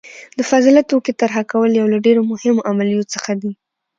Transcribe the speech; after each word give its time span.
د 0.37 0.39
فاضله 0.49 0.81
توکي 0.89 1.13
طرحه 1.21 1.43
کول 1.51 1.71
یو 1.79 1.87
له 1.93 1.97
ډیرو 2.05 2.21
مهمو 2.31 2.65
عملیو 2.71 3.09
څخه 3.13 3.31
دي. 3.41 3.51